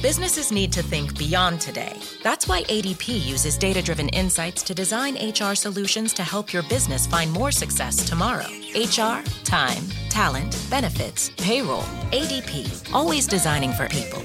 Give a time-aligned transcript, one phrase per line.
[0.00, 2.00] Businesses need to think beyond today.
[2.22, 7.04] That's why ADP uses data driven insights to design HR solutions to help your business
[7.04, 8.46] find more success tomorrow.
[8.76, 11.82] HR, time, talent, benefits, payroll.
[12.12, 14.22] ADP, always designing for people.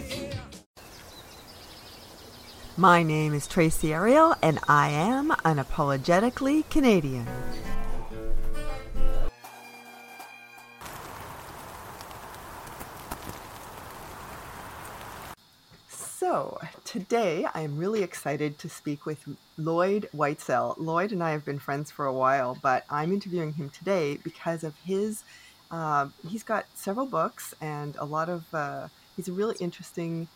[2.78, 7.26] My name is Tracy Ariel, and I am unapologetically Canadian.
[16.26, 19.28] So, today I'm really excited to speak with
[19.58, 20.78] Lloyd Whitesell.
[20.78, 24.64] Lloyd and I have been friends for a while, but I'm interviewing him today because
[24.64, 25.24] of his.
[25.70, 28.46] Uh, he's got several books and a lot of.
[28.54, 30.30] Uh, he's a really interesting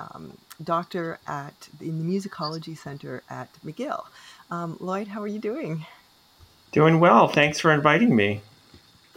[0.00, 4.06] um, doctor at in the Musicology Center at McGill.
[4.50, 5.86] Um, Lloyd, how are you doing?
[6.72, 7.28] Doing well.
[7.28, 8.40] Thanks for inviting me.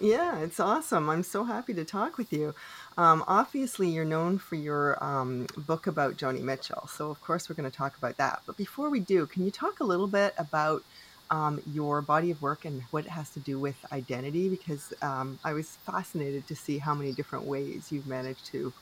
[0.01, 1.09] Yeah, it's awesome.
[1.09, 2.55] I'm so happy to talk with you.
[2.97, 7.55] Um, obviously, you're known for your um, book about Joni Mitchell, so of course we're
[7.55, 8.41] going to talk about that.
[8.45, 10.83] But before we do, can you talk a little bit about
[11.29, 14.49] um, your body of work and what it has to do with identity?
[14.49, 18.73] Because um, I was fascinated to see how many different ways you've managed to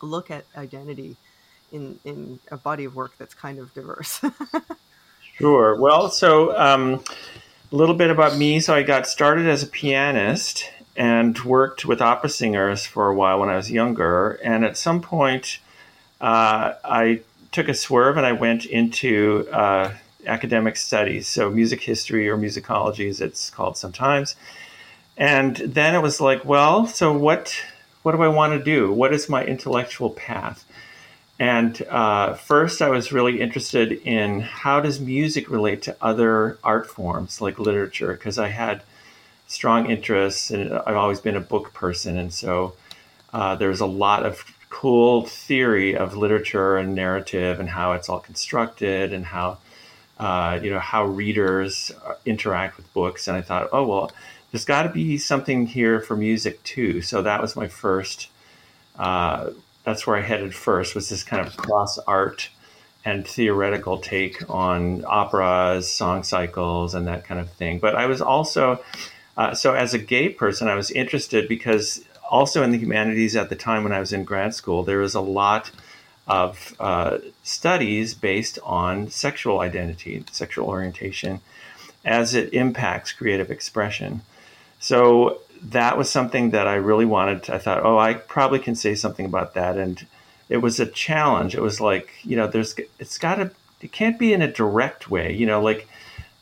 [0.00, 1.16] look at identity
[1.72, 4.20] in in a body of work that's kind of diverse.
[5.34, 5.74] sure.
[5.74, 7.02] Well, so um,
[7.72, 8.60] a little bit about me.
[8.60, 13.40] So I got started as a pianist and worked with opera singers for a while
[13.40, 14.32] when I was younger.
[14.44, 15.58] And at some point,
[16.20, 17.20] uh, I
[17.52, 19.92] took a swerve and I went into uh,
[20.26, 24.36] academic studies, so music history or musicology, as it's called sometimes.
[25.16, 27.54] And then it was like, well, so what?
[28.02, 28.90] What do I want to do?
[28.90, 30.64] What is my intellectual path?
[31.38, 36.86] And uh, first, I was really interested in how does music relate to other art
[36.86, 38.82] forms like literature, because I had
[39.50, 42.74] strong interests, and I've always been a book person, and so
[43.32, 48.20] uh, there's a lot of cool theory of literature and narrative and how it's all
[48.20, 49.58] constructed and how
[50.20, 51.90] uh, you know how readers
[52.24, 53.26] interact with books.
[53.26, 54.12] And I thought, oh well,
[54.52, 57.02] there's got to be something here for music too.
[57.02, 58.28] So that was my first.
[58.96, 59.50] Uh,
[59.82, 60.94] that's where I headed first.
[60.94, 62.50] Was this kind of cross art
[63.04, 67.80] and theoretical take on operas, song cycles, and that kind of thing.
[67.80, 68.84] But I was also
[69.36, 73.48] uh, so as a gay person, I was interested because also in the humanities at
[73.48, 75.70] the time when I was in grad school, there was a lot
[76.26, 81.40] of uh, studies based on sexual identity, sexual orientation,
[82.04, 84.22] as it impacts creative expression.
[84.78, 87.42] So that was something that I really wanted.
[87.44, 90.06] To, I thought, oh, I probably can say something about that, and
[90.48, 91.54] it was a challenge.
[91.54, 95.10] It was like, you know, there's, it's got to, it can't be in a direct
[95.10, 95.88] way, you know, like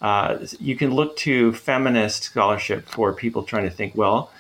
[0.00, 4.31] uh, you can look to feminist scholarship for people trying to think, well,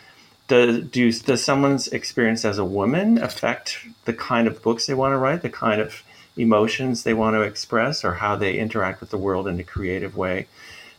[0.46, 5.12] does, do, does someone's experience as a woman affect the kind of books they want
[5.12, 6.02] to write, the kind of
[6.36, 10.16] emotions they want to express, or how they interact with the world in a creative
[10.16, 10.46] way?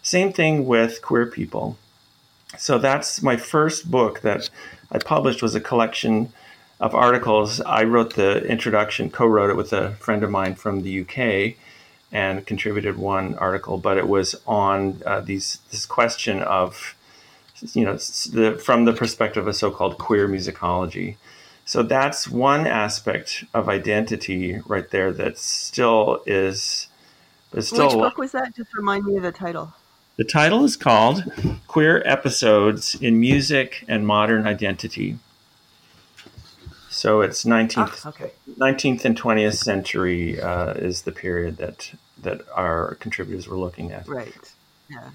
[0.01, 1.77] Same thing with queer people.
[2.57, 4.49] So that's my first book that
[4.91, 6.33] I published was a collection
[6.79, 7.61] of articles.
[7.61, 11.55] I wrote the introduction, co-wrote it with a friend of mine from the UK,
[12.11, 16.95] and contributed one article, but it was on uh, these this question of
[17.73, 21.17] you know the, from the perspective of so-called queer musicology.
[21.65, 26.87] So that's one aspect of identity right there that still is.
[27.53, 28.55] is still Which book was that?
[28.55, 29.73] Just remind me of the title.
[30.17, 31.23] The title is called
[31.67, 35.17] Queer Episodes in Music and Modern Identity.
[36.99, 38.31] So it's 19th, ah, okay.
[38.57, 44.05] 19th and 20th century uh, is the period that that our contributors were looking at.
[44.05, 44.53] Right.
[44.89, 45.11] Yeah.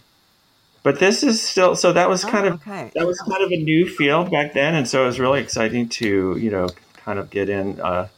[0.83, 2.91] But this is still so that was oh, kind of okay.
[2.95, 5.91] that was kind of a new field back then, and so it was really exciting
[6.01, 8.09] to you know kind of get in uh,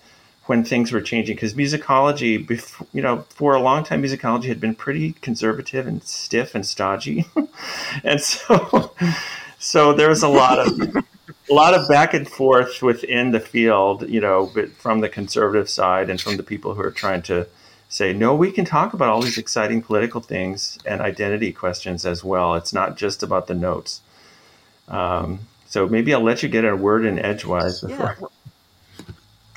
[0.45, 4.61] when things were changing because musicology, before, you know, for a long time, musicology had
[4.61, 7.27] been pretty conservative and stiff and stodgy,
[8.05, 8.95] and so
[9.59, 11.05] so there was a lot of
[11.51, 16.11] a lot of back and forth within the field, you know, from the conservative side
[16.11, 17.47] and from the people who are trying to
[17.89, 22.25] say, no, we can talk about all these exciting political things and identity questions as
[22.25, 22.55] well.
[22.55, 24.01] It's not just about the notes.
[24.89, 28.17] Um, so maybe I'll let you get a word in edgewise before.
[28.21, 28.27] Yeah.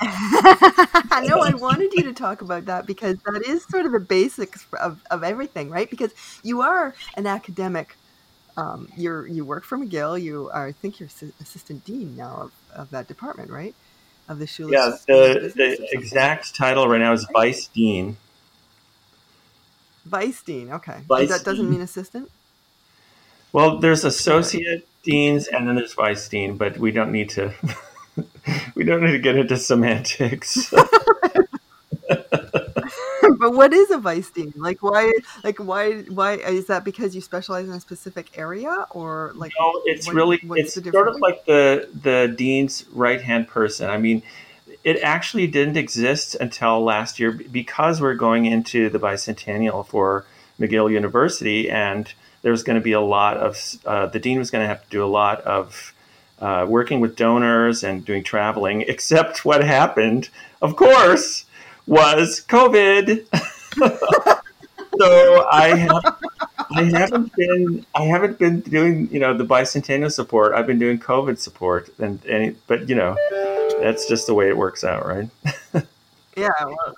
[0.02, 4.66] no, I wanted you to talk about that because that is sort of the basics
[4.80, 5.90] of, of everything, right?
[5.90, 6.12] Because
[6.42, 7.96] you are an academic
[8.60, 10.20] um, you're you work for McGill.
[10.20, 11.08] You are, I think you're
[11.40, 13.74] assistant dean now of, of that department, right?
[14.28, 14.72] Of the Schulich.
[14.72, 18.18] Yeah, the, the exact title right now is vice dean.
[20.04, 20.70] Vice dean.
[20.72, 20.98] Okay.
[21.08, 21.70] Vice that doesn't dean.
[21.70, 22.30] mean assistant.
[23.52, 27.52] Well, there's associate deans and then there's vice dean, but we don't need to.
[28.74, 30.72] we don't need to get into semantics.
[33.50, 34.52] what is a vice dean?
[34.56, 35.12] Like why?
[35.44, 36.02] Like why?
[36.02, 36.84] Why is that?
[36.84, 39.52] Because you specialize in a specific area, or like?
[39.58, 43.90] No, it's what, really it's sort of like the the dean's right hand person.
[43.90, 44.22] I mean,
[44.84, 50.24] it actually didn't exist until last year because we're going into the bicentennial for
[50.58, 52.12] McGill University, and
[52.42, 54.90] there's going to be a lot of uh, the dean was going to have to
[54.90, 55.94] do a lot of
[56.40, 58.82] uh, working with donors and doing traveling.
[58.88, 60.30] Except what happened,
[60.62, 61.44] of course,
[61.90, 63.26] was COVID.
[64.98, 66.16] so I have,
[66.70, 70.54] I haven't been I haven't been doing you know the bicentennial support.
[70.54, 73.16] I've been doing COVID support, and, and but you know
[73.80, 75.28] that's just the way it works out, right?
[76.36, 76.48] yeah.
[76.64, 76.94] Well,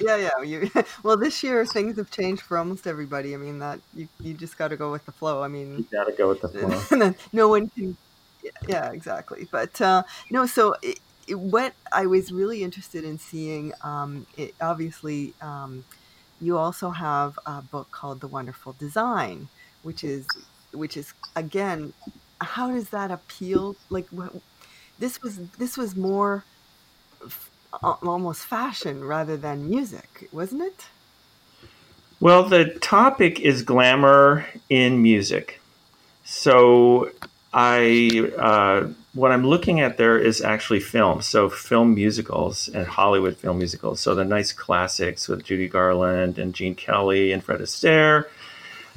[0.00, 0.42] yeah, yeah.
[0.42, 0.70] You,
[1.02, 3.34] well, this year things have changed for almost everybody.
[3.34, 5.42] I mean, that you, you just got to go with the flow.
[5.42, 6.48] I mean, you got to go with the
[6.88, 7.14] flow.
[7.32, 7.96] no one can.
[8.68, 9.48] Yeah, exactly.
[9.50, 10.74] But uh, no, so
[11.26, 15.84] it, what I was really interested in seeing, um, it, obviously, um,
[16.40, 19.48] you also have a book called The Wonderful Design,
[19.82, 20.26] which is
[20.72, 21.92] which is again,
[22.40, 23.76] how does that appeal?
[23.90, 24.06] Like,
[24.98, 26.44] this was this was more
[27.82, 30.86] almost fashion rather than music, wasn't it?
[32.20, 35.60] Well, the topic is glamour in music.
[36.24, 37.10] So
[37.52, 41.20] I uh, what I'm looking at there is actually film.
[41.20, 44.00] So film musicals and Hollywood film musicals.
[44.00, 48.26] So the nice classics with Judy Garland and Gene Kelly and Fred Astaire,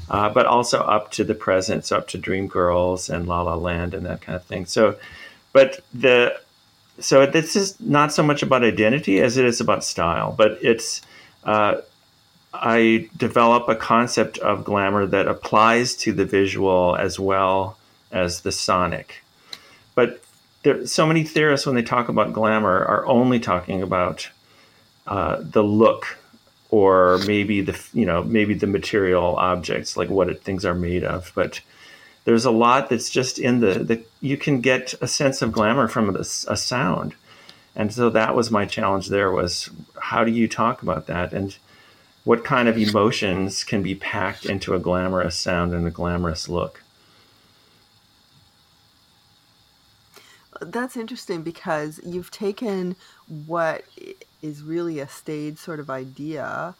[0.09, 3.93] uh, but also up to the present, so up to Dreamgirls and La La Land
[3.93, 4.65] and that kind of thing.
[4.65, 4.97] So,
[5.51, 6.39] but the
[6.99, 11.01] so this is not so much about identity as it is about style, but it's
[11.43, 11.81] uh,
[12.53, 17.77] I develop a concept of glamour that applies to the visual as well
[18.15, 19.21] as the sonic.
[19.93, 20.23] But
[20.63, 24.29] there, so many theorists, when they talk about glamour, are only talking about
[25.05, 26.17] uh, the look
[26.71, 31.03] or maybe the you know maybe the material objects like what it, things are made
[31.03, 31.31] of.
[31.35, 31.61] But
[32.23, 35.87] there's a lot that's just in the, the you can get a sense of glamour
[35.87, 37.13] from a, a sound.
[37.75, 39.69] And so that was my challenge there was
[39.99, 41.33] how do you talk about that?
[41.33, 41.55] And
[42.23, 46.81] what kind of emotions can be packed into a glamorous sound and a glamorous look
[50.61, 52.95] that's interesting because you've taken
[53.45, 53.83] what
[54.41, 56.75] is really a stage sort of idea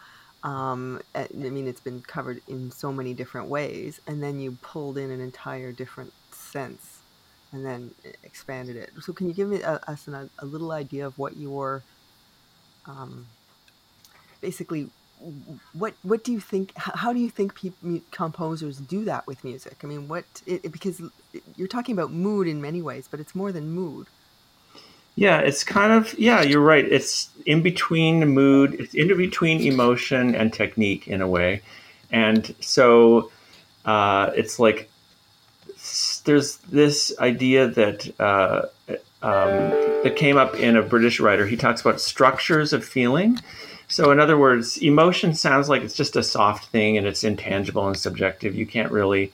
[0.46, 4.96] um, I mean, it's been covered in so many different ways, and then you pulled
[4.96, 7.00] in an entire different sense,
[7.52, 8.92] and then expanded it.
[9.02, 11.82] So, can you give me a, us an, a little idea of what your,
[12.86, 13.26] um,
[14.40, 14.92] basically,
[15.74, 16.72] what what do you think?
[16.78, 19.78] How do you think people, composers do that with music?
[19.84, 21.02] I mean, what it, because
[21.56, 24.08] you're talking about mood in many ways, but it's more than mood.
[25.16, 26.86] Yeah, it's kind of yeah, you're right.
[26.86, 31.62] It's in between mood, it's in between emotion and technique in a way,
[32.12, 33.32] and so
[33.86, 34.90] uh, it's like
[36.26, 38.64] there's this idea that uh,
[39.22, 39.70] um,
[40.04, 41.48] that came up in a British writer.
[41.48, 43.40] He talks about structures of feeling.
[43.88, 47.88] So, in other words, emotion sounds like it's just a soft thing and it's intangible
[47.88, 48.56] and subjective.
[48.56, 49.32] You can't really,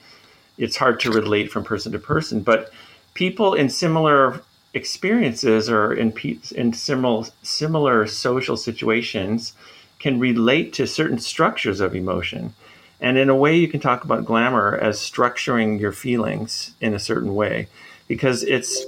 [0.58, 2.42] it's hard to relate from person to person.
[2.42, 2.72] But
[3.14, 4.42] people in similar
[4.74, 6.14] experiences or in
[6.56, 9.54] in similar similar social situations
[10.00, 12.54] can relate to certain structures of emotion.
[13.00, 17.00] And in a way, you can talk about glamour as structuring your feelings in a
[17.00, 17.68] certain way,
[18.08, 18.86] because it's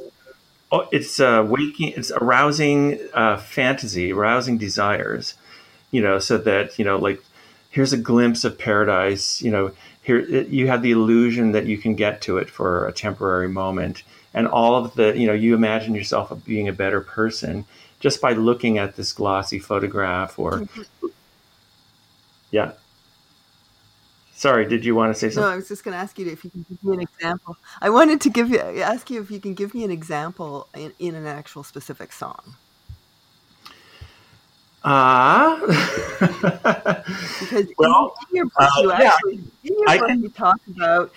[0.72, 5.34] oh, it's uh, waking, it's arousing uh, fantasy, arousing desires,
[5.94, 7.24] you know, so that you know, like
[7.70, 9.72] here's a glimpse of paradise, you know,
[10.02, 14.02] here you have the illusion that you can get to it for a temporary moment,
[14.34, 17.66] and all of the you know you imagine yourself being a better person
[18.00, 21.08] just by looking at this glossy photograph or mm-hmm.
[22.50, 22.74] yeah.
[24.36, 25.48] Sorry did you want to say something?
[25.48, 27.56] No i was just going to ask you if you can give me an example.
[27.82, 30.92] I wanted to give you ask you if you can give me an example in,
[30.98, 32.56] in an actual specific song
[34.86, 37.04] Ah, uh,
[37.40, 40.60] because well, in, your book, uh, you actually yeah, in your book, can, you talk
[40.76, 41.12] about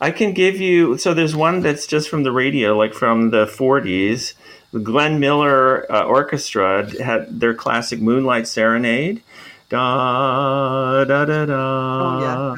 [0.00, 0.96] I can give you.
[0.98, 4.34] So there's one that's just from the radio, like from the 40s.
[4.70, 9.22] The Glenn Miller uh, Orchestra had their classic Moonlight Serenade.
[9.68, 12.54] Da da da da.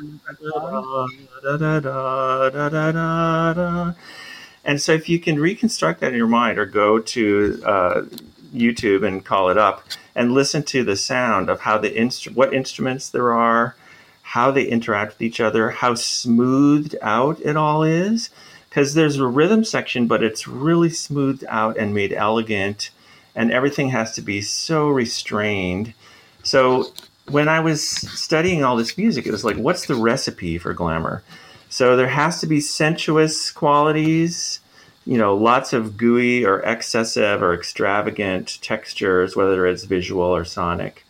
[1.43, 3.93] Da, da, da, da, da, da,
[4.65, 8.03] And so, if you can reconstruct that in your mind, or go to uh,
[8.53, 9.83] YouTube and call it up,
[10.15, 13.77] and listen to the sound of how the instru- what instruments there are,
[14.23, 18.31] how they interact with each other, how smoothed out it all is.
[18.69, 22.91] Because there's a rhythm section, but it's really smoothed out and made elegant
[23.35, 25.95] and everything has to be so restrained.
[26.43, 26.87] So
[27.29, 31.23] when I was studying all this music, it was like, what's the recipe for glamour?
[31.69, 34.61] So there has to be sensuous qualities,
[35.11, 41.05] you know, lots of gooey or excessive or extravagant textures, whether it's visual or sonic.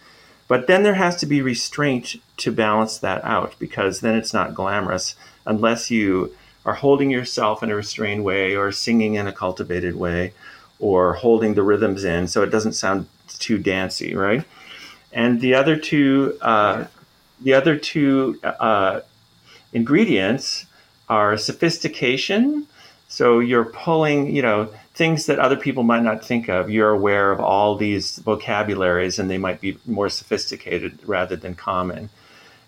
[0.49, 4.55] But then there has to be restraint to balance that out because then it's not
[4.55, 9.97] glamorous unless you are holding yourself in a restrained way or singing in a cultivated
[9.97, 10.33] way
[10.79, 13.07] or holding the rhythms in so it doesn't sound
[13.39, 14.45] too dancey, right?
[15.13, 16.87] And the other two, uh,
[17.39, 19.01] the other two uh,
[19.75, 20.65] ingredients
[21.07, 22.67] are sophistication.
[23.11, 26.71] So you're pulling, you know, things that other people might not think of.
[26.71, 32.09] You're aware of all these vocabularies, and they might be more sophisticated rather than common.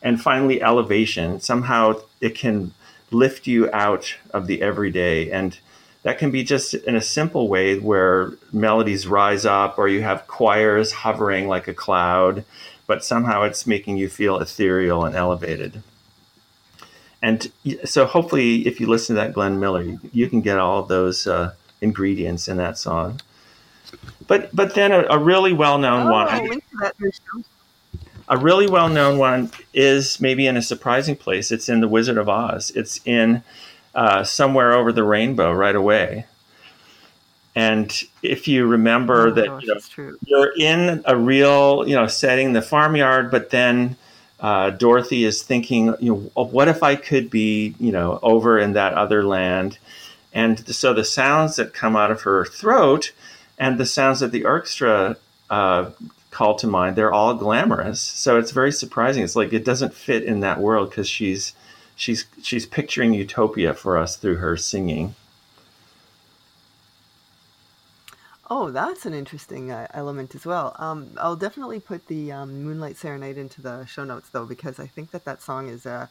[0.03, 1.39] And finally, elevation.
[1.41, 2.75] Somehow it can
[3.13, 5.59] lift you out of the everyday and
[6.03, 10.27] that can be just in a simple way where melodies rise up or you have
[10.27, 12.45] choirs hovering like a cloud,
[12.89, 15.83] but somehow it's making you feel ethereal and elevated.
[17.23, 17.53] And
[17.85, 21.29] so hopefully, if you listen to that Glenn Miller, you, can get all of those
[21.29, 23.21] uh, ingredients in that song.
[24.27, 26.61] But but then a, a really well known oh, one.
[28.29, 31.53] A really well known one is maybe in a surprising place.
[31.53, 32.73] It's in The Wizard of Oz.
[32.75, 33.43] It's in
[33.95, 36.27] uh, somewhere over the rainbow right away.
[37.55, 42.07] And if you remember oh that gosh, you know, you're in a real you know
[42.07, 43.97] setting, the farmyard, but then
[44.43, 48.75] uh, Dorothy is thinking, you know, what if I could be you know over in
[48.75, 49.79] that other land?
[50.35, 53.13] And so the sounds that come out of her throat
[53.59, 55.17] and the sounds that the orchestra
[55.51, 55.91] uh,
[56.31, 58.01] call to mind, they're all glamorous.
[58.01, 59.23] So it's very surprising.
[59.23, 61.55] It's like it doesn't fit in that world because she's
[61.95, 65.15] she's she's picturing utopia for us through her singing.
[68.55, 70.77] Oh, that's an interesting uh, element as well.
[70.79, 74.87] Um, I'll definitely put the um, Moonlight Serenade into the show notes though, because I
[74.87, 76.09] think that that song is uh,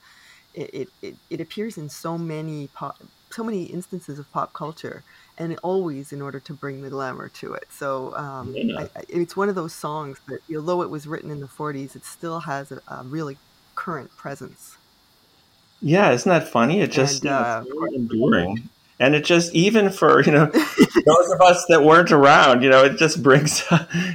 [0.56, 2.98] it, it, it appears in so many pop,
[3.30, 5.04] so many instances of pop culture,
[5.38, 7.66] and always in order to bring the glamour to it.
[7.70, 8.80] So um, yeah.
[8.80, 11.96] I, I, it's one of those songs that, although it was written in the '40s,
[11.96, 13.38] it still has a, a really
[13.76, 14.78] current presence.
[15.80, 16.82] Yeah, isn't that funny?
[16.82, 18.68] It just and, uh, enduring.
[19.02, 20.46] And it just even for, you know,
[21.06, 23.64] those of us that weren't around, you know, it just brings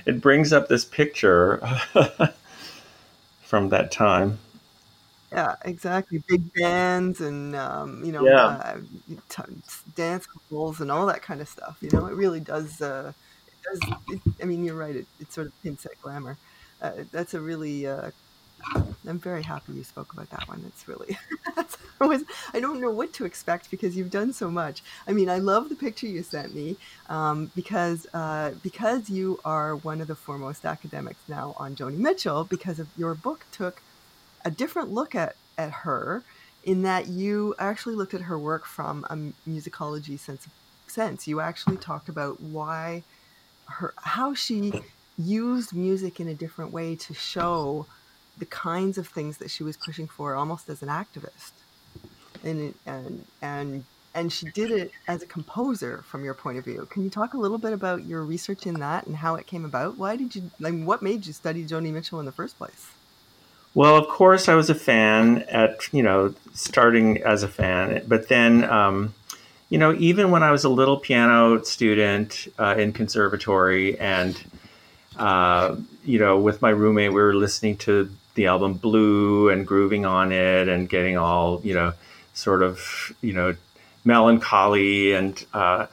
[0.06, 1.60] it brings up this picture
[3.42, 4.38] from that time.
[5.32, 6.22] Yeah, exactly.
[6.28, 8.46] Big bands and um, you know, yeah.
[8.46, 8.76] uh,
[9.28, 9.42] t-
[9.96, 11.78] dance couples and all that kind of stuff.
[11.80, 12.80] You know, it really does.
[12.80, 13.12] Uh,
[13.48, 13.98] it does.
[14.08, 14.94] It, I mean, you're right.
[14.94, 16.36] It, it sort of hints at glamour.
[16.80, 18.12] Uh, that's a really uh,
[19.08, 20.62] I'm very happy you spoke about that one.
[20.66, 21.16] It's really,
[22.00, 24.82] I, was, I don't know what to expect because you've done so much.
[25.06, 26.76] I mean, I love the picture you sent me
[27.08, 32.44] um, because uh, because you are one of the foremost academics now on Joni Mitchell
[32.44, 33.82] because of your book took
[34.44, 36.22] a different look at at her
[36.64, 40.48] in that you actually looked at her work from a musicology sense.
[40.88, 43.02] Sense you actually talked about why
[43.66, 44.82] her how she
[45.18, 47.86] used music in a different way to show
[48.38, 51.52] the kinds of things that she was pushing for almost as an activist.
[52.44, 56.88] And and and and she did it as a composer from your point of view.
[56.90, 59.64] Can you talk a little bit about your research in that and how it came
[59.64, 59.98] about?
[59.98, 62.90] Why did you like what made you study joni mitchell in the first place?
[63.74, 68.28] Well of course i was a fan at you know starting as a fan but
[68.28, 69.14] then um,
[69.68, 74.42] you know even when i was a little piano student uh, in conservatory and
[75.18, 80.06] uh, you know with my roommate we were listening to the album Blue and grooving
[80.06, 81.92] on it and getting all you know
[82.32, 83.54] sort of you know
[84.04, 85.86] melancholy and uh,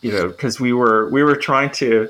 [0.00, 2.08] you know because we were we were trying to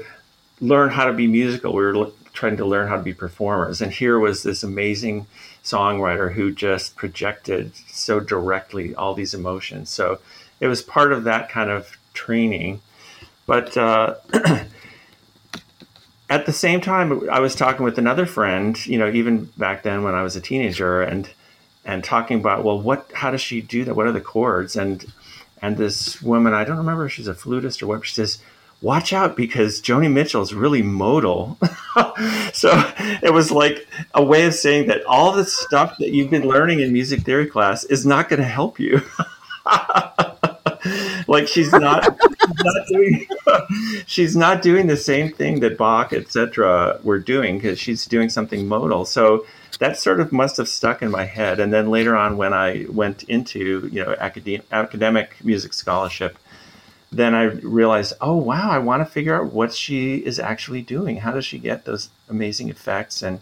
[0.61, 1.75] learn how to be musical.
[1.75, 3.81] We were trying to learn how to be performers.
[3.81, 5.27] And here was this amazing
[5.65, 9.91] songwriter who just projected so directly all these emotions.
[9.91, 10.19] So
[10.61, 12.81] it was part of that kind of training.
[13.47, 14.15] But uh,
[16.31, 20.05] at the same time, I was talking with another friend, you know, even back then
[20.05, 21.29] when I was a teenager, and
[21.85, 23.97] and talking about, well, what, how does she do that?
[23.97, 24.77] What are the chords?
[24.77, 25.05] And
[25.61, 28.39] and this woman, I don't remember if she's a flutist or what, she says,
[28.81, 31.59] watch out because Joni Mitchell is really modal.
[32.53, 32.71] so
[33.23, 36.81] it was like a way of saying that all the stuff that you've been learning
[36.81, 39.03] in music theory class is not going to help you.
[41.31, 42.05] like she's not,
[42.41, 43.27] she's not doing
[44.07, 48.67] she's not doing the same thing that Bach, etc., were doing because she's doing something
[48.67, 49.05] modal.
[49.05, 49.47] So
[49.79, 51.61] that sort of must have stuck in my head.
[51.61, 56.37] And then later on, when I went into you know academic academic music scholarship,
[57.13, 61.19] then I realized, oh wow, I want to figure out what she is actually doing.
[61.19, 63.41] How does she get those amazing effects, and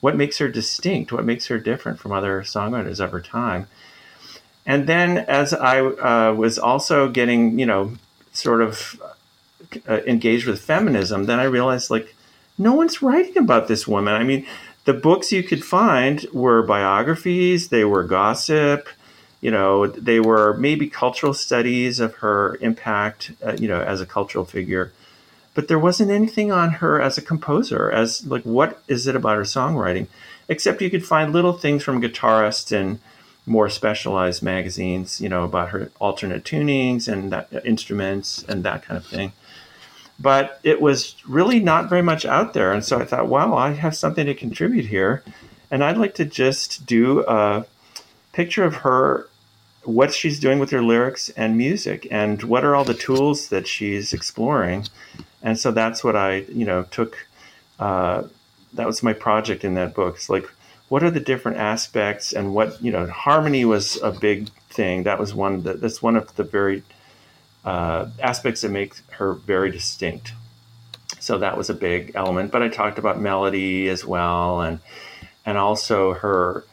[0.00, 1.12] what makes her distinct?
[1.12, 3.68] What makes her different from other songwriters of her time?
[4.68, 7.94] And then, as I uh, was also getting, you know,
[8.32, 9.02] sort of
[9.88, 12.14] uh, engaged with feminism, then I realized like
[12.58, 14.12] no one's writing about this woman.
[14.12, 14.46] I mean,
[14.84, 18.88] the books you could find were biographies, they were gossip,
[19.40, 24.06] you know, they were maybe cultural studies of her impact, uh, you know, as a
[24.06, 24.92] cultural figure.
[25.54, 29.36] But there wasn't anything on her as a composer, as like what is it about
[29.36, 30.08] her songwriting?
[30.46, 32.98] Except you could find little things from guitarists and
[33.48, 38.82] more specialized magazines, you know, about her alternate tunings and that, uh, instruments and that
[38.82, 39.32] kind of thing.
[40.20, 42.72] But it was really not very much out there.
[42.72, 45.22] And so I thought, wow, I have something to contribute here.
[45.70, 47.64] And I'd like to just do a
[48.32, 49.28] picture of her,
[49.84, 53.66] what she's doing with her lyrics and music, and what are all the tools that
[53.66, 54.86] she's exploring.
[55.42, 57.26] And so that's what I, you know, took.
[57.78, 58.24] Uh,
[58.74, 60.16] that was my project in that book.
[60.16, 60.46] It's like,
[60.88, 65.04] what are the different aspects, and what you know, harmony was a big thing.
[65.04, 65.62] That was one.
[65.62, 66.82] That, that's one of the very
[67.64, 70.32] uh, aspects that make her very distinct.
[71.20, 72.52] So that was a big element.
[72.52, 74.80] But I talked about melody as well, and
[75.44, 76.64] and also her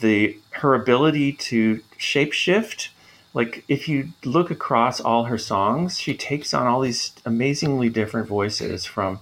[0.00, 2.88] the her ability to shapeshift
[3.32, 8.26] like if you look across all her songs she takes on all these amazingly different
[8.26, 9.20] voices from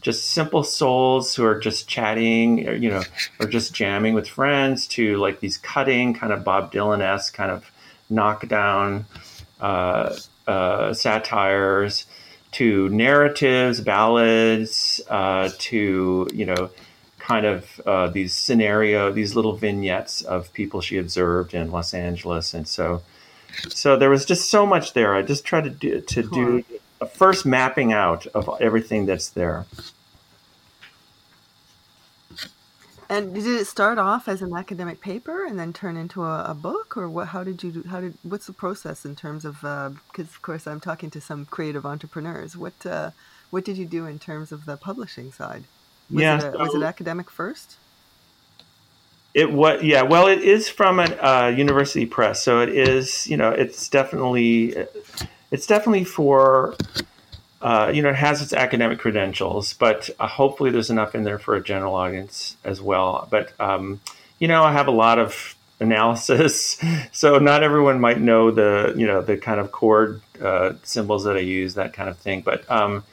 [0.00, 3.02] just simple souls who are just chatting or, you know
[3.38, 7.70] or just jamming with friends to like these cutting kind of bob dylan-esque kind of
[8.08, 9.04] knockdown
[9.60, 10.14] uh,
[10.46, 12.06] uh, satires
[12.52, 16.70] to narratives ballads uh, to you know
[17.30, 22.54] kind of uh, these scenario, these little vignettes of people she observed in Los Angeles,
[22.54, 23.02] and so
[23.68, 25.14] so there was just so much there.
[25.14, 26.30] I just tried to do to cool.
[26.30, 26.64] do
[27.00, 29.66] a first mapping out of everything that's there.
[33.08, 36.54] And did it start off as an academic paper and then turn into a, a
[36.54, 37.28] book, or what?
[37.28, 37.82] How did you do?
[37.88, 38.16] How did?
[38.22, 39.56] What's the process in terms of?
[39.56, 42.56] Because uh, of course I'm talking to some creative entrepreneurs.
[42.56, 43.10] What uh,
[43.50, 45.64] what did you do in terms of the publishing side?
[46.08, 47.78] Was yeah, it a, was it academic first?
[49.34, 50.02] It was yeah.
[50.02, 53.26] Well, it is from a uh, university press, so it is.
[53.26, 54.86] You know, it's definitely
[55.50, 56.76] it's definitely for.
[57.62, 61.38] Uh, you know, it has its academic credentials, but uh, hopefully there's enough in there
[61.38, 63.28] for a general audience as well.
[63.30, 64.00] But um,
[64.38, 66.82] you know, I have a lot of analysis,
[67.12, 71.36] so not everyone might know the you know the kind of chord uh, symbols that
[71.36, 72.40] I use, that kind of thing.
[72.40, 73.04] But um,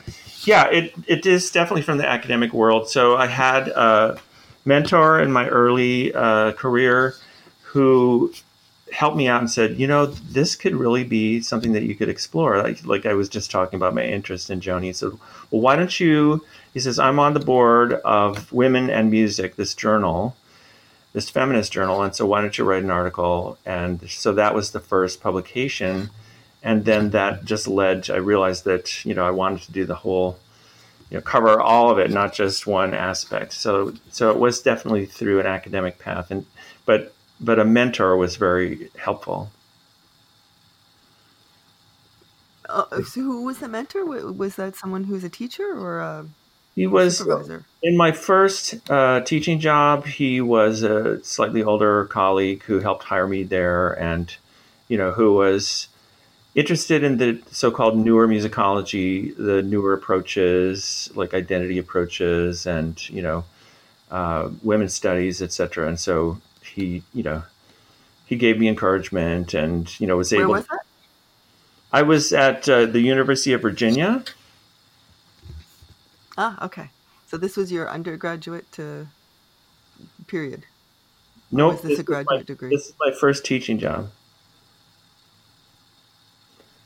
[0.45, 2.89] yeah, it, it is definitely from the academic world.
[2.89, 4.19] So I had a
[4.63, 7.15] mentor in my early uh, career
[7.63, 8.33] who
[8.91, 12.09] helped me out and said, you know, this could really be something that you could
[12.09, 12.61] explore.
[12.61, 14.85] Like, like I was just talking about my interest in Joni.
[14.85, 15.11] He said,
[15.51, 16.43] well, why don't you?
[16.73, 20.35] He says, I'm on the board of Women and Music, this journal,
[21.13, 22.01] this feminist journal.
[22.03, 23.57] And so why don't you write an article?
[23.65, 26.09] And so that was the first publication
[26.63, 29.85] and then that just led to, i realized that you know i wanted to do
[29.85, 30.37] the whole
[31.09, 35.05] you know cover all of it not just one aspect so so it was definitely
[35.05, 36.45] through an academic path and
[36.85, 39.51] but but a mentor was very helpful
[42.69, 46.25] uh, so who was the mentor was that someone who's a teacher or a
[46.75, 47.65] he was supervisor?
[47.81, 53.27] in my first uh, teaching job he was a slightly older colleague who helped hire
[53.27, 54.35] me there and
[54.87, 55.87] you know who was
[56.57, 63.45] interested in the so-called newer musicology, the newer approaches like identity approaches and you know
[64.09, 65.87] uh, women's studies, etc.
[65.87, 67.43] And so he, you know,
[68.25, 70.51] he gave me encouragement and you know was able.
[70.51, 70.81] Where was that?
[71.91, 74.23] I was at uh, the University of Virginia.
[76.37, 76.89] Ah, okay.
[77.27, 79.05] So this was your undergraduate uh,
[80.27, 80.65] period.
[81.51, 82.69] No, nope, this is a graduate my, degree?
[82.69, 84.09] This is my first teaching job.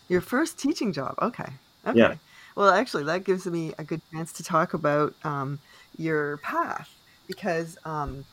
[0.07, 1.15] Your first teaching job.
[1.21, 1.49] Okay.
[1.87, 1.97] Okay.
[1.97, 2.15] Yeah.
[2.55, 5.59] Well, actually, that gives me a good chance to talk about um,
[5.97, 6.89] your path
[7.27, 8.25] because um,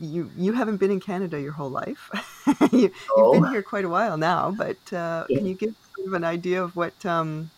[0.00, 2.10] you you haven't been in Canada your whole life.
[2.72, 5.38] you, have been here quite a while now, but uh, yeah.
[5.38, 7.50] can you give sort of an idea of what um,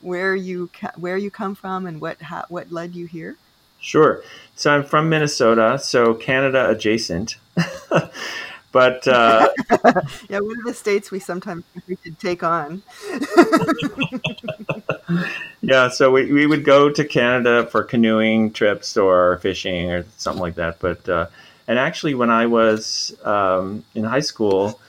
[0.00, 3.36] where you ca- where you come from and what ha- what led you here?
[3.80, 4.22] Sure.
[4.54, 7.36] So I'm from Minnesota, so Canada adjacent.
[8.74, 9.48] But uh,
[10.28, 12.82] yeah, one of the states we sometimes we should take on.
[15.62, 20.42] yeah, so we, we would go to Canada for canoeing trips or fishing or something
[20.42, 20.80] like that.
[20.80, 21.28] But uh,
[21.68, 24.80] and actually, when I was um, in high school,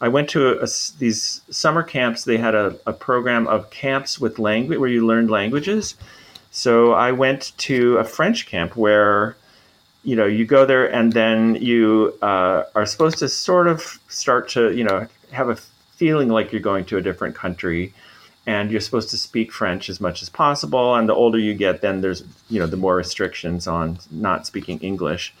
[0.00, 0.68] I went to a,
[1.00, 2.22] these summer camps.
[2.22, 5.96] They had a, a program of camps with language where you learned languages.
[6.52, 9.34] So I went to a French camp where,
[10.04, 14.48] you know, you go there and then you uh, are supposed to sort of start
[14.50, 17.92] to, you know, have a feeling like you're going to a different country
[18.46, 20.96] and you're supposed to speak French as much as possible.
[20.96, 24.80] And the older you get, then there's, you know, the more restrictions on not speaking
[24.80, 25.32] English.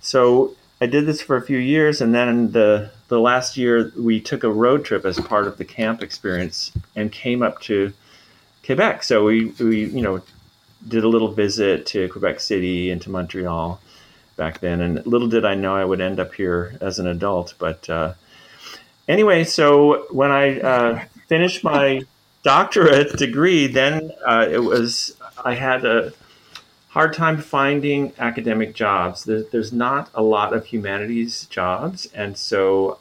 [0.00, 4.20] So I did this for a few years, and then the the last year we
[4.20, 7.92] took a road trip as part of the camp experience and came up to
[8.66, 9.04] Quebec.
[9.04, 10.22] So we we you know
[10.88, 13.80] did a little visit to Quebec City and to Montreal
[14.36, 17.54] back then, and little did I know I would end up here as an adult.
[17.58, 18.14] But uh,
[19.08, 22.02] anyway, so when I uh, finished my
[22.42, 26.12] doctorate degree, then uh, it was I had a
[26.88, 29.24] hard time finding academic jobs.
[29.24, 32.98] there's not a lot of humanities jobs, and so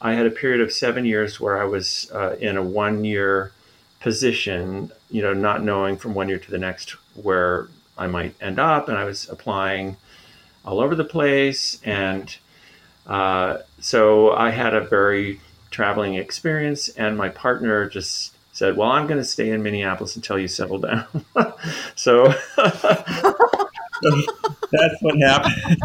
[0.00, 3.52] I had a period of seven years where I was uh, in a one year
[4.00, 8.60] position, you know, not knowing from one year to the next where I might end
[8.60, 9.96] up, and I was applying
[10.68, 12.36] all over the place, and
[13.06, 19.06] uh, so I had a very traveling experience, and my partner just said, "Well, I'm
[19.06, 21.06] going to stay in Minneapolis until you settle down."
[21.94, 22.26] so
[24.70, 25.78] that's what happened.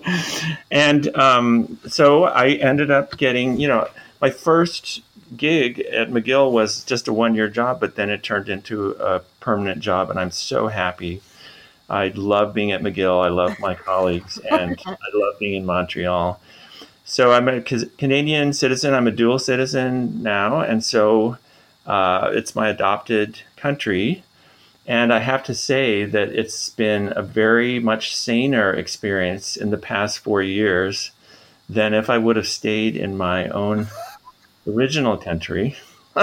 [0.70, 3.88] and um, so I ended up getting, you know,
[4.20, 5.02] my first
[5.36, 9.80] gig at McGill was just a one-year job, but then it turned into a permanent
[9.80, 11.22] job, and I'm so happy.
[11.94, 13.24] I love being at McGill.
[13.24, 16.40] I love my colleagues, and I love being in Montreal
[17.04, 18.94] so I'm a Canadian citizen.
[18.94, 21.36] I'm a dual citizen now, and so
[21.86, 24.24] uh, it's my adopted country.
[24.86, 29.78] And I have to say that it's been a very much saner experience in the
[29.78, 31.10] past four years
[31.68, 33.88] than if I would have stayed in my own
[34.66, 35.76] original country.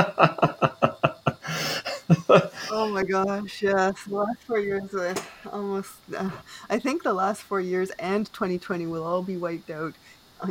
[2.71, 4.03] oh my gosh, yes.
[4.05, 5.15] The last four years, uh,
[5.51, 6.29] almost, uh,
[6.69, 9.93] I think the last four years and 2020 will all be wiped out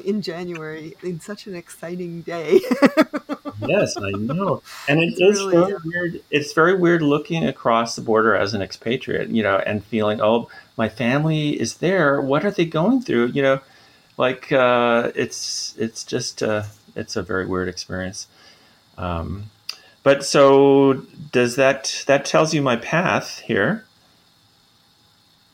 [0.04, 2.60] in January in such an exciting day.
[3.66, 4.62] yes, I know.
[4.88, 6.22] And it it's is really, very weird.
[6.30, 10.48] It's very weird looking across the border as an expatriate, you know, and feeling, oh,
[10.76, 12.20] my family is there.
[12.20, 13.26] What are they going through?
[13.28, 13.60] You know,
[14.16, 16.64] like uh, it's it's just uh,
[16.94, 18.26] it's a very weird experience.
[18.98, 19.50] Um,
[20.02, 23.84] but so does that that tells you my path here?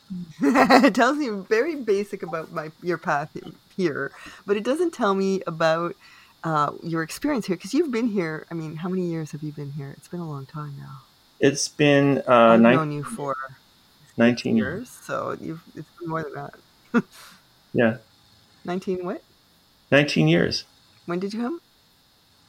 [0.41, 3.35] it tells you very basic about my your path
[3.75, 4.11] here,
[4.45, 5.95] but it doesn't tell me about
[6.43, 8.45] uh, your experience here because you've been here.
[8.49, 9.93] I mean, how many years have you been here?
[9.97, 11.01] It's been a long time now.
[11.39, 13.35] It's been uh, I've known you for
[14.15, 17.03] nineteen years, so you've it's been more than that.
[17.73, 17.97] yeah.
[18.63, 19.21] Nineteen what?
[19.91, 20.63] Nineteen years.
[21.05, 21.61] When did you come?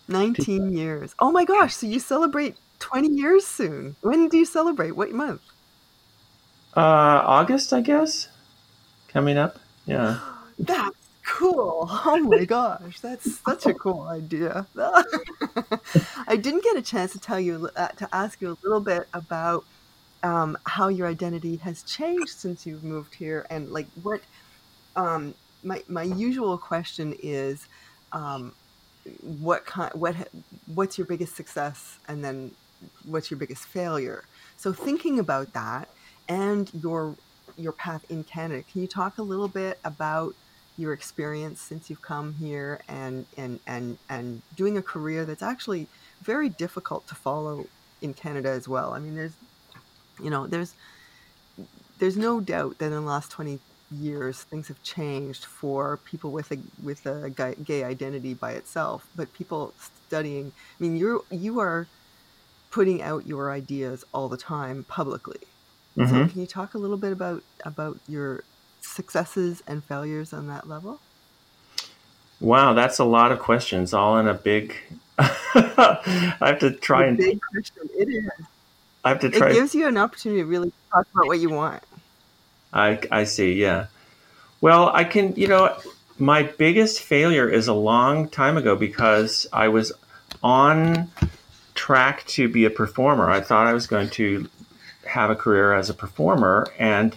[0.09, 1.15] Nineteen years.
[1.19, 1.77] Oh my gosh!
[1.77, 3.97] So you celebrate twenty years soon.
[4.01, 4.93] When do you celebrate?
[4.93, 5.43] What month?
[6.77, 8.29] Uh, August, I guess.
[9.09, 9.59] Coming up.
[9.87, 10.19] Yeah.
[10.59, 11.87] That's cool.
[11.91, 14.67] Oh my gosh, that's such a cool idea.
[16.27, 19.07] I didn't get a chance to tell you uh, to ask you a little bit
[19.15, 19.65] about
[20.23, 24.21] um, how your identity has changed since you've moved here, and like what
[24.97, 27.69] um, my my usual question is,
[28.13, 28.53] um,
[29.23, 30.15] what kind, what
[30.75, 32.53] what's your biggest success, and then
[33.05, 34.25] what's your biggest failure?
[34.57, 35.89] So thinking about that
[36.29, 37.17] and your
[37.57, 40.35] your path in Canada, can you talk a little bit about
[40.77, 45.89] your experience since you've come here and and and and doing a career that's actually
[46.23, 47.67] very difficult to follow
[48.01, 48.93] in Canada as well.
[48.93, 49.35] I mean, there's
[50.23, 50.75] you know, there's
[51.99, 53.59] there's no doubt that in the last 20
[53.91, 59.33] years things have changed for people with a with a gay identity by itself, but
[59.33, 59.73] people
[60.07, 61.87] studying, I mean, you're you are
[62.71, 65.41] putting out your ideas all the time publicly.
[65.97, 66.11] Mm-hmm.
[66.11, 68.45] So can you talk a little bit about about your
[68.81, 71.01] successes and failures on that level?
[72.41, 74.75] Wow, that's a lot of questions, all in a big.
[75.19, 77.17] I have to try and.
[77.17, 77.89] Big question.
[77.97, 78.31] It is.
[79.05, 79.51] I have to try.
[79.51, 81.83] It gives you an opportunity to really talk about what you want.
[82.73, 83.55] I I see.
[83.55, 83.87] Yeah.
[84.61, 85.35] Well, I can.
[85.37, 85.77] You know,
[86.19, 89.93] my biggest failure is a long time ago because I was
[90.43, 91.11] on
[91.75, 93.31] track to be a performer.
[93.31, 94.49] I thought I was going to
[95.07, 97.17] have a career as a performer, and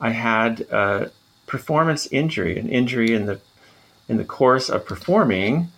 [0.00, 1.10] I had a
[1.46, 3.40] performance injury, an injury in the
[4.08, 5.68] in the course of performing,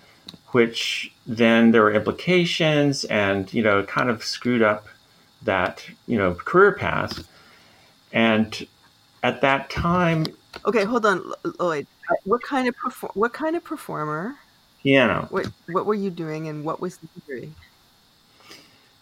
[0.48, 4.88] which then there were implications, and you know, kind of screwed up
[5.42, 7.28] that you know career path.
[8.12, 8.66] And
[9.24, 10.26] at that time,
[10.64, 11.86] Okay, hold on, Lloyd.
[12.24, 13.12] What kind of perform?
[13.14, 14.36] What kind of performer?
[14.82, 15.26] Piano.
[15.30, 17.52] What What were you doing, and what was the degree?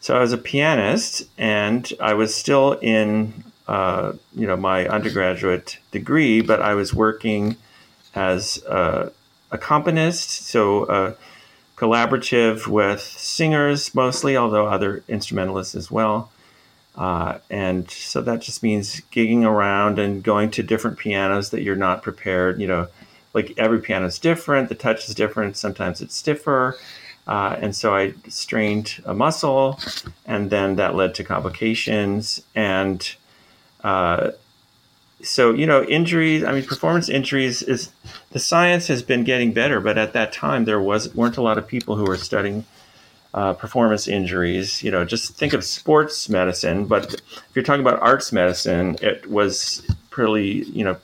[0.00, 5.78] So I was a pianist, and I was still in, uh, you know, my undergraduate
[5.92, 7.56] degree, but I was working
[8.14, 9.12] as a
[9.52, 11.14] accompanist, so uh,
[11.76, 16.32] collaborative with singers mostly, although other instrumentalists as well.
[16.96, 21.76] Uh, and so that just means gigging around and going to different pianos that you're
[21.76, 22.61] not prepared.
[22.61, 22.88] You know,
[23.35, 25.57] like every piano is different, the touch is different.
[25.57, 26.76] Sometimes it's stiffer.
[27.26, 29.78] Uh, and so I strained a muscle,
[30.26, 32.42] and then that led to complications.
[32.55, 33.14] And
[33.85, 34.33] uh,
[35.22, 36.42] so, you know, injuries.
[36.42, 37.90] I mean, performance injuries is
[38.33, 41.59] the science has been getting better, but at that time there was weren't a lot
[41.59, 42.64] of people who were studying
[43.35, 44.83] uh, performance injuries.
[44.83, 49.29] You know, just think of sports medicine, but if you're talking about arts medicine, it
[49.31, 50.97] was pretty, you know,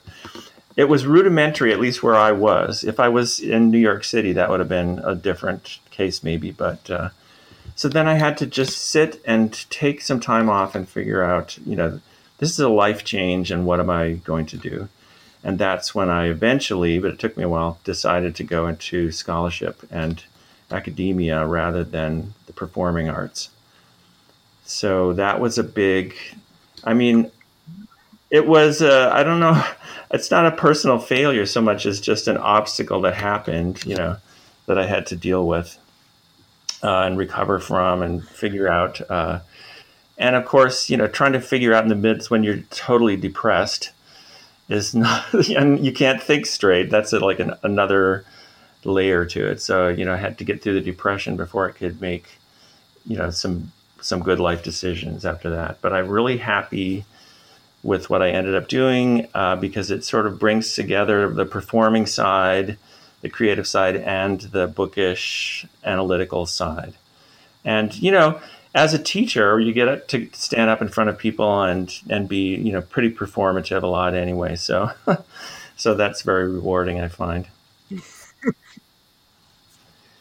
[0.77, 2.85] it was rudimentary, at least where I was.
[2.85, 6.53] If I was in New York City, that would have been a different case, maybe.
[6.53, 7.09] But uh,
[7.75, 11.59] so then I had to just sit and take some time off and figure out,
[11.67, 12.01] you know,
[12.39, 14.89] this is a life change, and what am I going to do?
[15.43, 19.11] And that's when I eventually, but it took me a while, decided to go into
[19.11, 20.23] scholarship and
[20.71, 23.51] academia rather than the performing arts.
[24.65, 26.15] So that was a big,
[26.85, 27.31] I mean,
[28.31, 29.63] it was, uh, I don't know,
[30.11, 34.17] it's not a personal failure so much as just an obstacle that happened, you know,
[34.67, 35.79] that I had to deal with
[36.83, 39.01] uh, and recover from and figure out.
[39.11, 39.41] Uh,
[40.19, 43.17] and of course, you know, trying to figure out in the midst when you're totally
[43.17, 43.91] depressed
[44.69, 46.91] is not, and you can't think straight.
[46.91, 48.25] That's a, like an, another
[48.85, 49.61] layer to it.
[49.61, 52.27] So, you know, I had to get through the depression before I could make,
[53.07, 55.79] you know, some some good life decisions after that.
[55.81, 57.05] But I'm really happy
[57.83, 62.07] with what I ended up doing uh, because it sort of brings together the performing
[62.07, 62.77] side,
[63.21, 66.95] the creative side, and the bookish analytical side.
[67.65, 68.41] And you know,
[68.75, 72.55] as a teacher, you get to stand up in front of people and and be
[72.57, 74.57] you know pretty performative a lot anyway.
[74.57, 74.93] So,
[75.77, 77.49] so that's very rewarding, I find.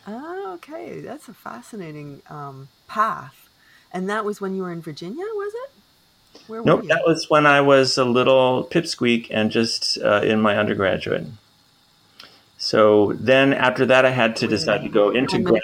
[0.10, 1.02] Oh, okay.
[1.02, 3.50] That's a fascinating um, path.
[3.92, 5.72] And that was when you were in Virginia, was it?
[6.48, 10.58] Where nope, that was when I was a little pipsqueak and just uh, in my
[10.58, 11.26] undergraduate.
[12.58, 15.62] So then after that, I had to decide to go into grad.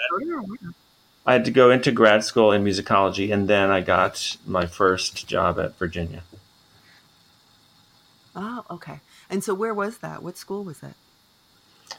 [1.26, 5.26] I had to go into grad school in musicology, and then I got my first
[5.26, 6.22] job at Virginia.
[8.36, 9.00] Oh, okay.
[9.30, 10.22] And so where was that?
[10.22, 10.94] What school was it?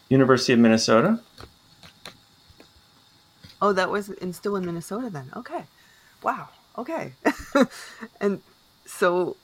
[0.10, 1.20] University of Minnesota.
[3.65, 5.32] Oh, that was in still in Minnesota then.
[5.36, 5.63] Okay.
[6.21, 6.49] Wow.
[6.78, 7.13] Okay.
[8.21, 8.43] and
[8.86, 9.38] so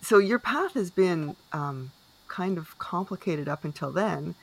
[0.00, 1.90] so your path has been um,
[2.26, 4.34] kind of complicated up until then,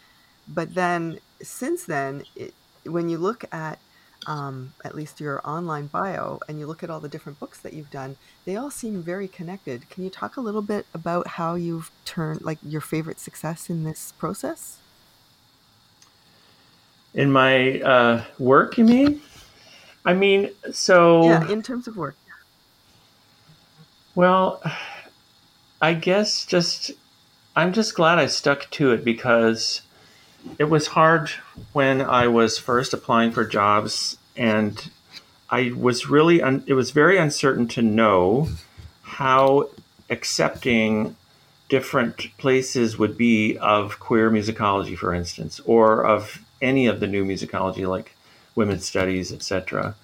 [0.48, 3.80] but then since then, it, when you look at
[4.28, 7.74] um, at least your online bio and you look at all the different books that
[7.74, 9.90] you've done, they all seem very connected.
[9.90, 13.84] Can you talk a little bit about how you've turned like your favorite success in
[13.84, 14.78] this process?
[17.16, 19.22] In my uh, work, you mean?
[20.06, 21.24] I mean, so.
[21.24, 22.16] Yeah, in terms of work.
[24.14, 24.62] Well,
[25.82, 26.92] I guess just.
[27.56, 29.82] I'm just glad I stuck to it because
[30.60, 31.30] it was hard
[31.72, 34.92] when I was first applying for jobs, and
[35.50, 38.50] I was really, un- it was very uncertain to know
[39.04, 39.70] how
[40.10, 41.16] accepting
[41.70, 47.26] different places would be of queer musicology, for instance, or of any of the new
[47.26, 48.16] musicology like
[48.56, 49.96] women's studies, etc.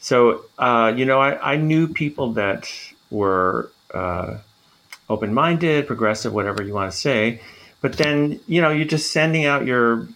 [0.00, 2.70] So, uh, you know, I, I, knew people that
[3.10, 4.38] were uh,
[5.08, 7.40] open minded, progressive, whatever you want to say.
[7.80, 10.08] But then, you know, you're just sending out your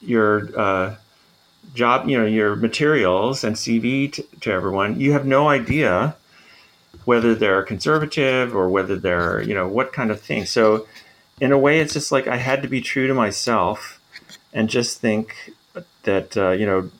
[0.00, 0.94] your uh,
[1.74, 5.00] job, you know, your materials and CV to, to everyone.
[5.00, 6.16] You have no idea
[7.04, 10.44] whether they're conservative or whether they're, you know, what kind of thing.
[10.44, 10.86] So,
[11.40, 13.97] in a way, it's just like I had to be true to myself
[14.52, 15.52] and just think
[16.02, 16.90] that uh, you know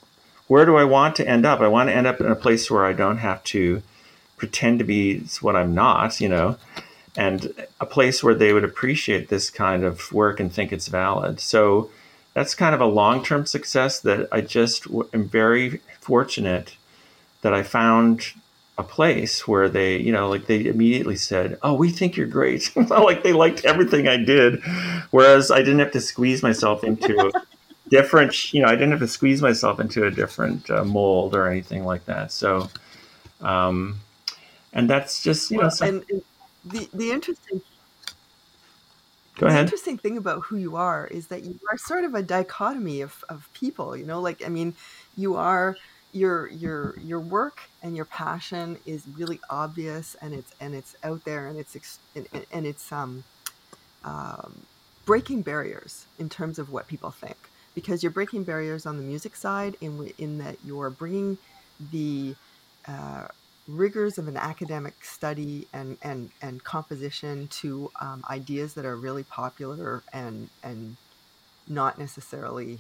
[0.49, 1.61] where do I want to end up?
[1.61, 3.83] I want to end up in a place where I don't have to
[4.37, 6.57] pretend to be what I'm not, you know,
[7.17, 11.41] and a place where they would appreciate this kind of work and think it's valid.
[11.41, 11.91] So
[12.33, 16.77] that's kind of a long term success that I just am very fortunate
[17.43, 18.33] that I found
[18.79, 22.75] a place where they, you know, like they immediately said, "Oh, we think you're great."
[22.89, 24.63] like they liked everything I did,
[25.11, 27.33] whereas I didn't have to squeeze myself into a
[27.91, 28.55] different.
[28.55, 31.85] You know, I didn't have to squeeze myself into a different uh, mold or anything
[31.85, 32.33] like that.
[32.33, 32.71] So,
[33.41, 33.99] um,
[34.73, 36.23] and that's just you well, know, and, and
[36.65, 37.61] the the interesting
[39.39, 39.59] Go ahead.
[39.59, 43.01] The interesting thing about who you are is that you are sort of a dichotomy
[43.01, 44.75] of, of people, you know, like, I mean,
[45.17, 45.77] you are,
[46.13, 51.25] your, your, your work and your passion is really obvious and it's, and it's out
[51.25, 53.25] there and it's, and, and it's, um,
[54.05, 54.63] um,
[55.05, 57.37] breaking barriers in terms of what people think.
[57.75, 61.39] Because you're breaking barriers on the music side in, in that you're bringing
[61.93, 62.35] the
[62.87, 63.29] uh,
[63.69, 69.23] rigors of an academic study and and and composition to um, ideas that are really
[69.25, 70.97] popular and and
[71.69, 72.79] not necessarily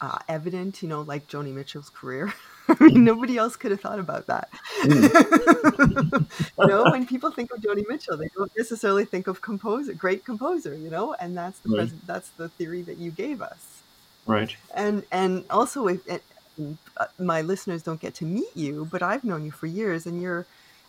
[0.00, 0.82] uh, evident.
[0.82, 2.32] You know, like Joni Mitchell's career.
[2.68, 4.48] I mean, nobody else could have thought about that.
[4.82, 6.26] Mm.
[6.58, 10.24] you know, when people think of Joni Mitchell, they don't necessarily think of composer, great
[10.24, 10.74] composer.
[10.74, 12.06] You know, and that's the right.
[12.06, 13.82] that's the theory that you gave us.
[14.26, 14.56] Right.
[14.74, 19.44] And and also if, uh, my listeners don't get to meet you, but I've known
[19.44, 20.46] you for years, and you're,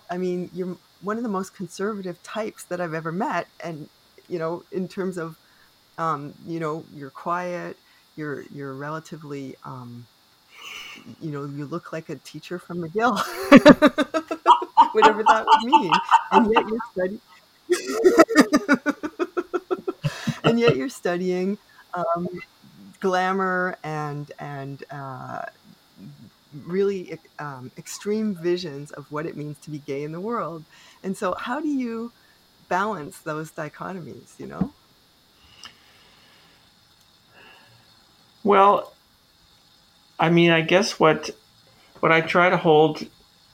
[0.10, 3.90] I mean, you're one of the most conservative types that I've ever met, and
[4.28, 5.38] you know, in terms of,
[5.98, 7.78] um, you know, you're quiet,
[8.18, 10.08] you're you're relatively, um,
[11.22, 13.18] you know, you look like a teacher from McGill,
[14.94, 15.92] whatever that would mean,
[16.32, 17.22] and yet you're studying,
[20.44, 21.58] and yet you're studying.
[21.94, 22.28] Um,
[23.02, 25.44] glamour and and uh,
[26.66, 30.64] really um, extreme visions of what it means to be gay in the world.
[31.04, 32.12] And so, how do you
[32.70, 34.40] balance those dichotomies?
[34.40, 34.74] You know.
[38.48, 38.94] Well,
[40.18, 41.32] I mean, I guess what
[42.00, 43.06] what I try to hold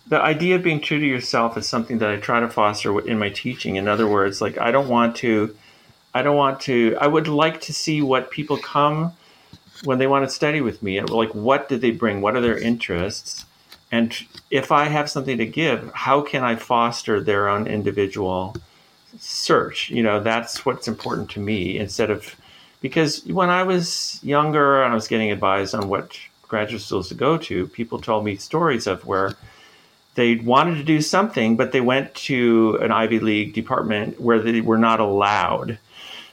[0.06, 3.17] the idea of being true to yourself is something that I try to foster in
[3.17, 3.75] my teaching.
[3.77, 5.56] In other words, like I don't want to,
[6.13, 6.95] I don't want to.
[7.01, 9.13] I would like to see what people come
[9.84, 12.21] when they want to study with me, like what did they bring?
[12.21, 13.47] What are their interests?
[13.91, 14.15] And
[14.51, 18.56] if I have something to give, how can I foster their own individual
[19.17, 19.89] search?
[19.89, 22.36] You know, that's what's important to me instead of
[22.84, 26.19] because when I was younger and I was getting advised on what
[26.50, 29.34] graduate schools to go to, people told me stories of where
[30.15, 34.60] they wanted to do something, but they went to an Ivy League department where they
[34.60, 35.80] were not allowed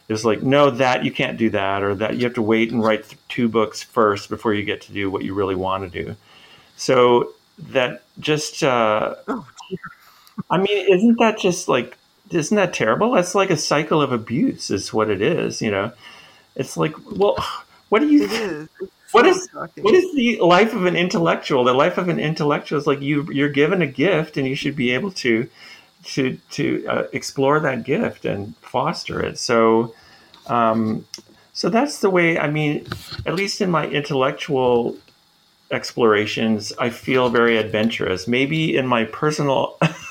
[0.09, 2.83] is like, no, that you can't do that, or that you have to wait and
[2.83, 6.17] write two books first before you get to do what you really want to do.
[6.77, 7.33] So
[7.71, 9.47] that just, uh, oh,
[10.51, 11.97] I mean, isn't that just like,
[12.31, 13.13] isn't that terrible?
[13.13, 15.63] That's like a cycle of abuse, is what it is.
[15.63, 15.93] You know,
[16.57, 17.37] it's like, well,
[17.89, 18.25] what do you?
[18.25, 18.69] It is.
[19.13, 21.65] What is what is the life of an intellectual?
[21.65, 24.77] The life of an intellectual is like you you're given a gift and you should
[24.77, 25.49] be able to
[26.05, 29.37] to to uh, explore that gift and foster it.
[29.37, 29.97] So
[30.47, 31.07] um,
[31.53, 32.87] so that's the way, I mean,
[33.27, 34.97] at least in my intellectual
[35.71, 38.27] explorations, I feel very adventurous.
[38.27, 39.79] Maybe in my personal.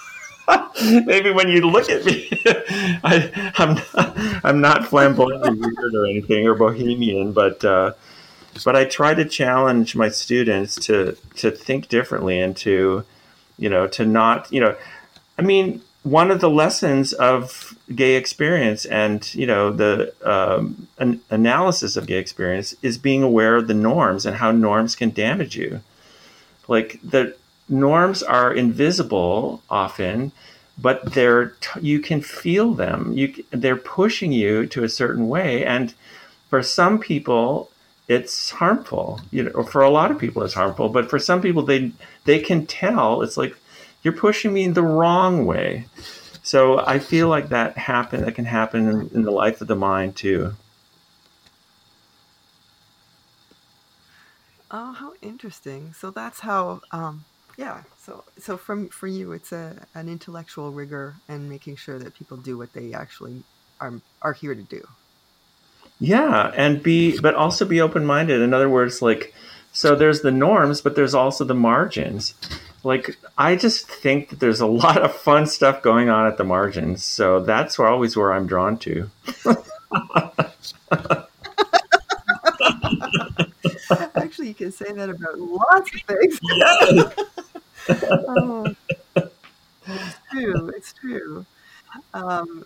[1.05, 2.27] maybe when you look at me,
[3.03, 7.93] I, am not, I'm not flamboyantly weird or anything or bohemian, but uh,
[8.63, 13.03] but I try to challenge my students to to think differently and to
[13.57, 14.75] you know to not you know,
[15.37, 21.21] I mean one of the lessons of gay experience and you know the um, an
[21.29, 25.55] analysis of gay experience is being aware of the norms and how norms can damage
[25.55, 25.81] you.
[26.67, 27.35] Like the
[27.69, 30.31] norms are invisible often
[30.77, 35.93] but they're you can feel them you they're pushing you to a certain way and
[36.49, 37.69] for some people
[38.07, 41.61] it's harmful you know for a lot of people it's harmful but for some people
[41.61, 41.91] they
[42.25, 43.55] they can tell it's like
[44.03, 45.85] you're pushing me in the wrong way.
[46.43, 49.75] So I feel like that happen that can happen in, in the life of the
[49.75, 50.53] mind too.
[54.71, 55.93] Oh, how interesting!
[55.93, 57.25] So that's how, um,
[57.59, 57.83] yeah.
[57.97, 62.37] So, so from for you, it's a an intellectual rigor and making sure that people
[62.37, 63.43] do what they actually
[63.79, 64.87] are are here to do.
[65.99, 68.41] Yeah, and be, but also be open minded.
[68.41, 69.33] In other words, like,
[69.73, 72.33] so there's the norms, but there's also the margins
[72.83, 76.43] like I just think that there's a lot of fun stuff going on at the
[76.43, 77.03] margins.
[77.03, 79.09] So that's where, always where I'm drawn to.
[84.15, 86.39] Actually, you can say that about lots of things.
[86.51, 87.13] Yes.
[87.89, 88.75] Oh,
[89.15, 90.69] it's true.
[90.75, 91.45] It's true.
[92.13, 92.65] Um,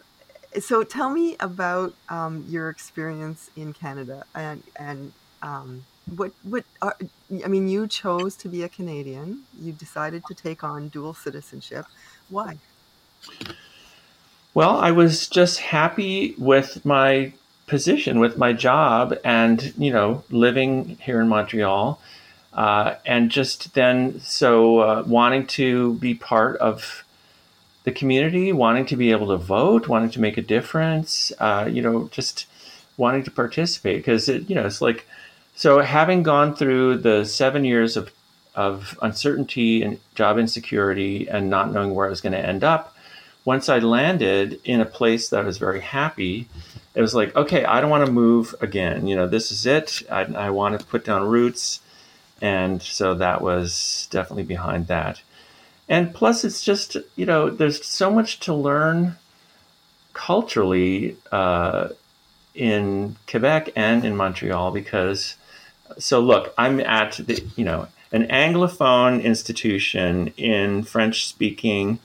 [0.59, 6.95] so tell me about um, your experience in Canada and and um, what what are,
[7.43, 9.43] I mean, you chose to be a Canadian.
[9.59, 11.85] You decided to take on dual citizenship.
[12.29, 12.57] Why?
[14.53, 17.33] Well, I was just happy with my
[17.65, 21.99] position, with my job, and you know, living here in Montreal,
[22.53, 27.03] uh, and just then so uh, wanting to be part of
[27.83, 31.81] the community, wanting to be able to vote, wanting to make a difference, uh, you
[31.81, 32.45] know, just
[32.97, 35.05] wanting to participate because it, you know, it's like,
[35.55, 38.11] so having gone through the seven years of,
[38.55, 42.95] of uncertainty and job insecurity and not knowing where I was going to end up,
[43.45, 46.47] once I landed in a place that I was very happy,
[46.95, 49.07] it was like, okay, I don't want to move again.
[49.07, 50.03] You know, this is it.
[50.09, 51.81] I, I want to put down roots.
[52.41, 55.21] And so that was definitely behind that.
[55.87, 59.17] And plus, it's just, you know, there's so much to learn
[60.13, 61.89] culturally uh,
[62.53, 65.35] in Quebec and in Montreal because,
[65.97, 71.99] so look, I'm at the, you know, an Anglophone institution in French speaking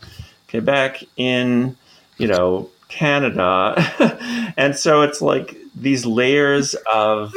[0.48, 1.76] Quebec, in,
[2.16, 4.52] you know, Canada.
[4.56, 7.34] and so it's like these layers of,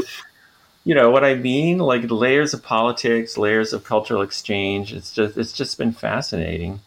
[0.83, 1.77] you know what I mean?
[1.77, 4.93] Like layers of politics, layers of cultural exchange.
[4.93, 6.81] It's just it's just been fascinating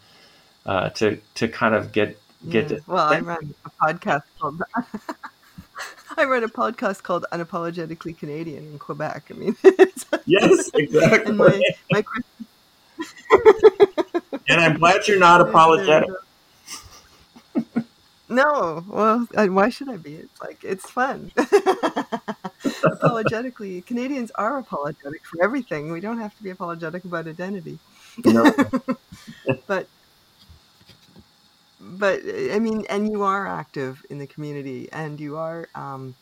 [0.66, 2.70] uh, to to kind of get get.
[2.70, 2.78] Yeah.
[2.86, 4.62] Well, I run a podcast called.
[6.16, 9.24] I run a podcast called Unapologetically Canadian in Quebec.
[9.30, 9.56] I mean,
[10.26, 11.30] yes, exactly.
[11.30, 12.04] And, my, my...
[14.48, 16.10] and I'm glad you're not apologetic.
[18.28, 20.14] No, well, why should I be?
[20.14, 21.32] It's like it's fun.
[22.84, 25.92] Apologetically, Canadians are apologetic for everything.
[25.92, 27.78] We don't have to be apologetic about identity.
[28.24, 28.52] No.
[29.66, 29.88] but
[31.80, 36.14] but I mean, and you are active in the community, and you are um,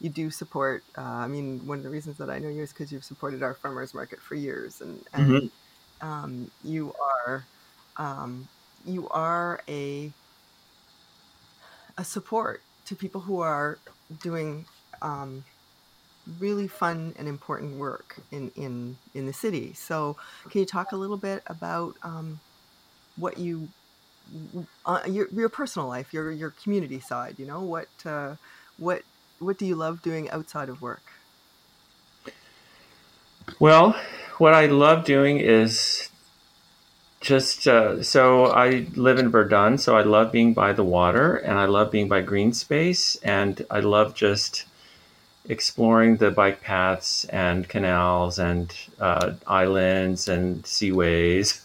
[0.00, 0.82] you do support.
[0.96, 3.42] Uh, I mean, one of the reasons that I know you is because you've supported
[3.42, 6.06] our farmers market for years, and, and mm-hmm.
[6.06, 7.44] um, you are
[7.96, 8.48] um,
[8.84, 10.12] you are a
[11.96, 13.78] a support to people who are
[14.20, 14.64] doing
[15.00, 15.44] um,
[16.38, 19.72] really fun and important work in, in, in the city.
[19.74, 20.16] So,
[20.48, 22.40] can you talk a little bit about um,
[23.16, 23.68] what you,
[24.86, 27.38] uh, your, your personal life, your, your community side?
[27.38, 28.36] You know, what, uh,
[28.78, 29.02] what,
[29.38, 31.02] what do you love doing outside of work?
[33.60, 33.94] Well,
[34.38, 36.08] what I love doing is
[37.20, 41.58] just uh, so I live in Verdun, so I love being by the water and
[41.58, 44.66] I love being by green space and I love just
[45.48, 51.60] exploring the bike paths and canals and uh, islands and seaways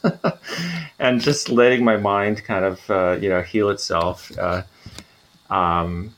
[0.99, 4.37] and just letting my mind kind of uh, you know heal itself.
[4.37, 4.63] Uh,
[5.49, 6.13] um,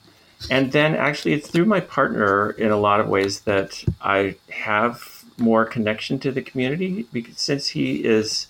[0.49, 5.23] and then actually, it's through my partner in a lot of ways that I have
[5.37, 8.47] more connection to the community because since he is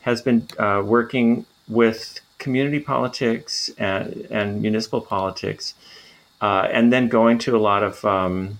[0.00, 5.74] has been uh, working with community politics and, and municipal politics,
[6.46, 8.56] uh, and then going to a lot of um,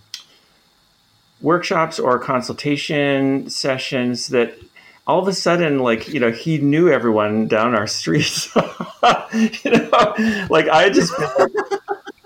[1.41, 4.59] workshops or consultation sessions that
[5.07, 8.49] all of a sudden, like, you know, he knew everyone down our street.
[8.57, 11.12] you know, like I just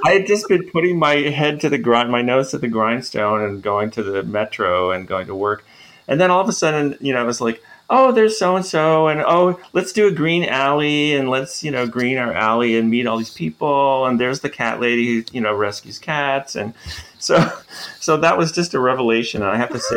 [0.03, 3.43] I had just been putting my head to the grind, my nose to the grindstone
[3.43, 5.63] and going to the metro and going to work.
[6.09, 8.65] And then all of a sudden, you know, it was like, oh, there's so and
[8.65, 12.79] so, and oh, let's do a green alley, and let's you know green our alley
[12.79, 16.55] and meet all these people, and there's the cat lady who you know rescues cats,
[16.57, 16.73] and
[17.19, 17.51] so
[17.99, 19.43] so that was just a revelation.
[19.43, 19.97] And I have to say,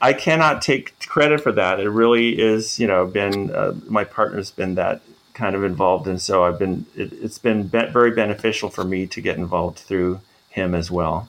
[0.00, 1.80] I cannot take credit for that.
[1.80, 5.00] It really is, you know, been uh, my partner's been that
[5.32, 9.06] kind of involved, and so I've been it, has been be- very beneficial for me
[9.06, 10.20] to get involved through
[10.50, 11.28] him as well.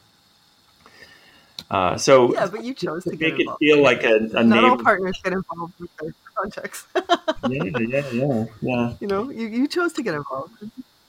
[1.72, 4.46] Uh, so yeah, but you chose to, to make it feel like a, a Not
[4.46, 4.68] neighbor.
[4.68, 6.86] all partners get involved with their projects.
[6.96, 8.94] yeah, yeah, yeah, yeah.
[9.00, 10.54] You know, you, you chose to get involved.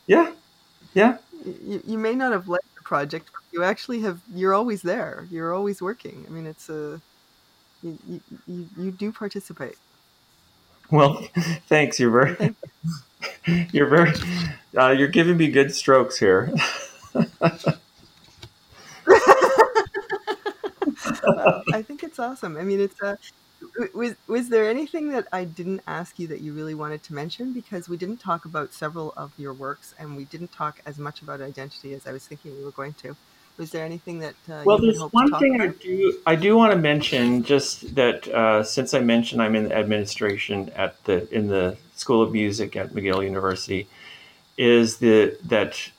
[0.07, 0.32] Yeah,
[0.94, 1.18] yeah.
[1.44, 4.20] You, you may not have led the project, but you actually have.
[4.34, 5.26] You're always there.
[5.30, 6.24] You're always working.
[6.26, 7.00] I mean, it's a
[7.82, 9.76] you, you, you do participate.
[10.90, 11.26] Well,
[11.68, 11.98] thanks.
[12.00, 12.57] You're very, Thank
[13.46, 13.66] you.
[13.72, 14.12] you're very,
[14.76, 16.52] uh, you're giving me good strokes here.
[21.72, 22.56] I think it's awesome.
[22.56, 23.06] I mean, it's a.
[23.06, 23.16] Uh,
[23.94, 27.52] was was there anything that I didn't ask you that you really wanted to mention?
[27.52, 31.22] Because we didn't talk about several of your works, and we didn't talk as much
[31.22, 33.16] about identity as I was thinking we were going to.
[33.56, 34.34] Was there anything that?
[34.48, 35.68] Uh, well, there's one thing about?
[35.68, 37.42] I do I do want to mention.
[37.42, 42.22] Just that uh, since I mentioned I'm in the administration at the in the School
[42.22, 43.88] of Music at McGill University,
[44.58, 45.90] is the that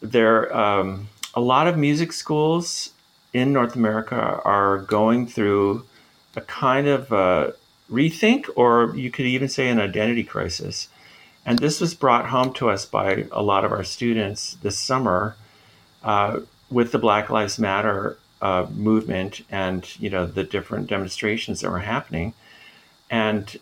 [0.00, 2.92] there um, a lot of music schools
[3.32, 5.84] in North America are going through
[6.36, 7.52] a kind of uh,
[7.90, 10.88] rethink, or you could even say an identity crisis.
[11.44, 15.36] And this was brought home to us by a lot of our students this summer
[16.02, 21.70] uh, with the Black Lives Matter uh, movement and you know the different demonstrations that
[21.70, 22.32] were happening.
[23.10, 23.58] And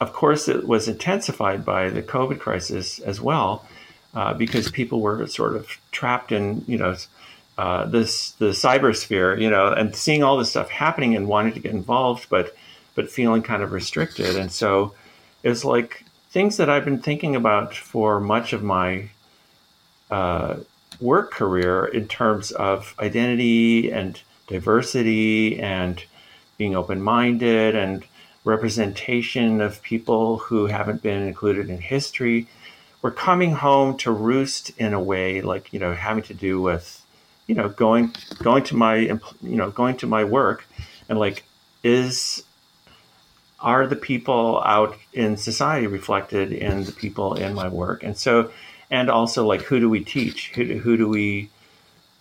[0.00, 3.66] of course, it was intensified by the COVID crisis as well,
[4.14, 6.96] uh, because people were sort of trapped in, you know,
[7.60, 11.60] uh, this the cybersphere, you know, and seeing all this stuff happening and wanting to
[11.60, 12.56] get involved, but
[12.94, 14.34] but feeling kind of restricted.
[14.36, 14.94] And so
[15.42, 19.10] it's like things that I've been thinking about for much of my
[20.10, 20.56] uh,
[21.00, 26.02] work career in terms of identity and diversity and
[26.56, 28.04] being open minded and
[28.44, 32.48] representation of people who haven't been included in history.
[33.02, 36.99] We're coming home to roost in a way like, you know, having to do with,
[37.50, 40.64] you know, going going to my you know, going to my work
[41.08, 41.42] and like
[41.82, 42.44] is
[43.58, 48.04] are the people out in society reflected in the people in my work?
[48.04, 48.52] And so
[48.88, 50.52] and also like who do we teach?
[50.54, 51.50] Who do, who do we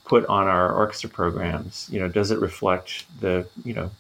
[0.06, 1.88] put on our orchestra programs?
[1.92, 3.92] You know, does it reflect the, you know,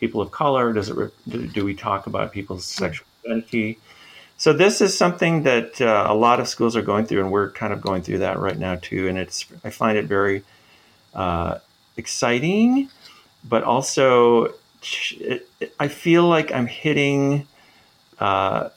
[0.00, 0.74] people of color?
[0.74, 3.78] Does it re- do we talk about people's sexual identity?
[4.36, 7.52] So this is something that uh, a lot of schools are going through, and we're
[7.52, 9.08] kind of going through that right now too.
[9.08, 10.44] And it's I find it very
[11.14, 11.58] uh,
[11.96, 12.88] exciting,
[13.44, 14.54] but also
[15.78, 17.46] I feel like I'm hitting.
[18.18, 18.68] Uh,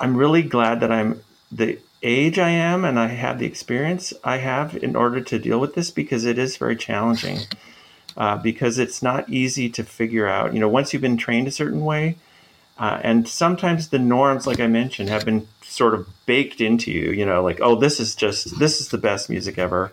[0.00, 4.36] I'm really glad that I'm the age I am and I have the experience I
[4.36, 7.40] have in order to deal with this because it is very challenging
[8.16, 10.52] uh, because it's not easy to figure out.
[10.52, 12.16] You know, once you've been trained a certain way,
[12.78, 17.10] uh, and sometimes the norms, like I mentioned, have been sort of baked into you.
[17.10, 19.92] You know, like oh, this is just this is the best music ever,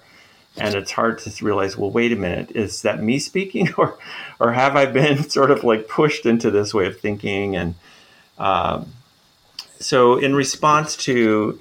[0.58, 1.78] and it's hard to realize.
[1.78, 3.98] Well, wait a minute, is that me speaking, or
[4.40, 7.56] or have I been sort of like pushed into this way of thinking?
[7.56, 7.76] And
[8.38, 8.94] um,
[9.80, 11.60] so, in response to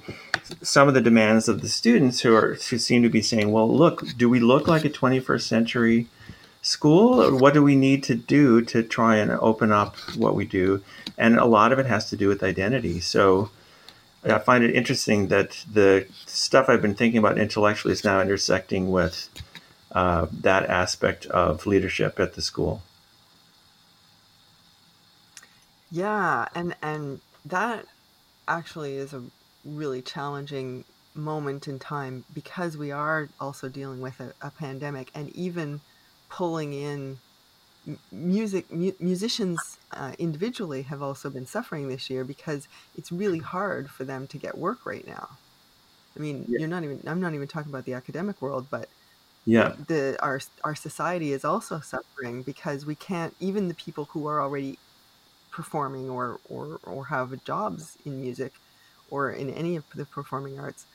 [0.61, 3.69] some of the demands of the students who are who seem to be saying, well,
[3.69, 6.07] look, do we look like a 21st century
[6.61, 7.37] school?
[7.37, 10.83] What do we need to do to try and open up what we do?
[11.17, 12.99] And a lot of it has to do with identity.
[12.99, 13.49] So
[14.25, 18.89] I find it interesting that the stuff I've been thinking about intellectually is now intersecting
[18.89, 19.29] with
[19.91, 22.81] uh, that aspect of leadership at the school.
[25.91, 27.85] Yeah, and and that
[28.47, 29.23] actually is a
[29.63, 35.29] really challenging moment in time because we are also dealing with a, a pandemic and
[35.35, 35.79] even
[36.29, 37.17] pulling in
[38.11, 43.89] music mu- musicians uh, individually have also been suffering this year because it's really hard
[43.91, 45.39] for them to get work right now
[46.17, 46.57] i mean yeah.
[46.57, 48.89] you're not even i'm not even talking about the academic world but
[49.45, 54.27] yeah the our our society is also suffering because we can't even the people who
[54.27, 54.79] are already
[55.51, 58.61] performing or or or have jobs in music
[59.07, 60.87] or in any of the performing arts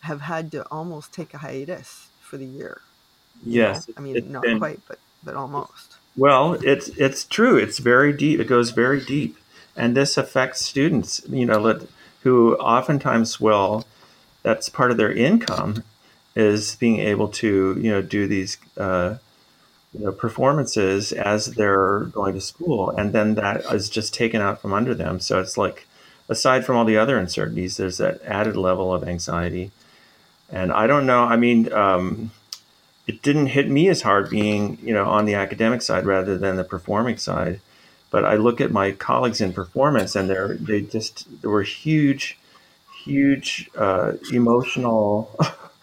[0.00, 2.82] have had to almost take a hiatus for the year
[3.40, 3.94] Yes, know?
[3.96, 6.00] I mean, not been, quite, but but almost.
[6.16, 7.56] Well, it's it's true.
[7.56, 8.40] It's very deep.
[8.40, 9.36] It goes very deep,
[9.76, 11.22] and this affects students.
[11.28, 11.80] You know,
[12.22, 13.84] who oftentimes will.
[14.42, 15.82] That's part of their income,
[16.36, 18.58] is being able to you know do these.
[18.76, 19.16] Uh,
[19.96, 24.60] you know, performances as they're going to school, and then that is just taken out
[24.60, 25.20] from under them.
[25.20, 25.86] So it's like,
[26.28, 29.70] aside from all the other uncertainties, there's that added level of anxiety.
[30.50, 31.22] And I don't know.
[31.22, 32.32] I mean, um,
[33.06, 36.56] it didn't hit me as hard being you know on the academic side rather than
[36.56, 37.60] the performing side.
[38.10, 42.38] But i look at my colleagues in performance and they're they just there were huge
[43.04, 45.36] huge uh, emotional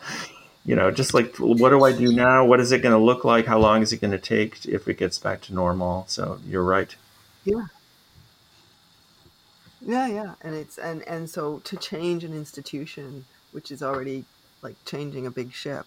[0.66, 2.46] you know just like what do i do now?
[2.46, 3.46] What is it going to look like?
[3.46, 6.06] How long is it going to take if it gets back to normal?
[6.08, 6.96] So you're right.
[7.46, 7.66] Yeah.
[9.82, 10.34] Yeah yeah.
[10.42, 14.24] And it's and and so to change an institution which is already
[14.62, 15.86] like changing a big ship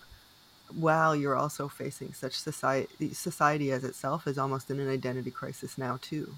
[0.77, 5.79] while you're also facing such society society as itself is almost in an identity crisis
[5.79, 6.35] now too.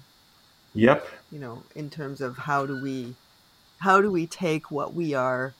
[0.73, 1.07] Yep.
[1.31, 3.15] You know in terms of how do we
[3.79, 5.53] how do we take what we are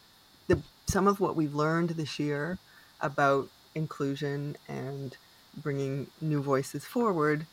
[0.47, 2.57] the some of what we've learned this year
[3.01, 5.17] about inclusion and
[5.61, 7.45] bringing new voices forward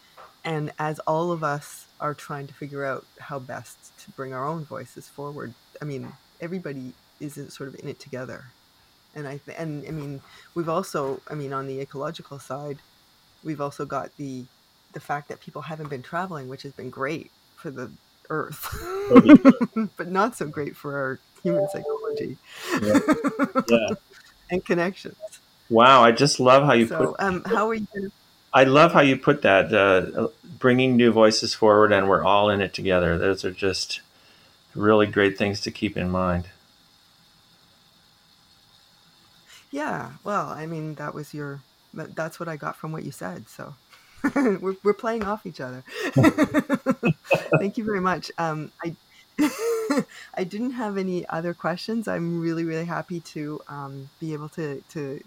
[0.44, 4.46] and as all of us are trying to figure out how best to bring our
[4.46, 5.52] own voices forward
[5.82, 6.10] i mean
[6.40, 8.44] everybody is sort of in it together
[9.14, 10.20] and I and I mean
[10.54, 12.78] we've also I mean on the ecological side,
[13.42, 14.44] we've also got the
[14.92, 17.90] the fact that people haven't been traveling, which has been great for the
[18.30, 18.68] Earth,
[19.96, 22.38] but not so great for our human psychology
[22.80, 22.98] yeah.
[23.68, 23.88] yeah.
[24.50, 25.16] and connections.
[25.68, 27.20] Wow, I just love how you so, put.
[27.20, 28.12] Um, how are you?
[28.52, 29.74] I love how you put that.
[29.74, 33.18] Uh, bringing new voices forward, and we're all in it together.
[33.18, 34.00] Those are just
[34.74, 36.48] really great things to keep in mind.
[39.74, 41.60] Yeah, well, I mean, that was your,
[41.92, 43.48] that's what I got from what you said.
[43.48, 43.74] So
[44.36, 45.82] we're, we're playing off each other.
[47.58, 48.30] Thank you very much.
[48.38, 48.94] Um, I,
[50.36, 52.06] I didn't have any other questions.
[52.06, 55.20] I'm really, really happy to um, be able to to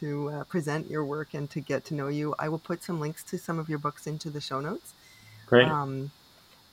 [0.00, 2.34] to uh, present your work and to get to know you.
[2.40, 4.94] I will put some links to some of your books into the show notes.
[5.46, 5.68] Great.
[5.68, 6.10] Um,